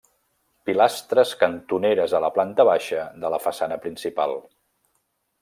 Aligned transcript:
Pilastres 0.69 1.33
cantoneres 1.43 2.15
a 2.15 2.23
la 2.25 2.31
planta 2.39 2.67
baixa 2.71 3.05
de 3.27 3.33
la 3.35 3.41
façana 3.45 3.79
principal. 3.85 4.35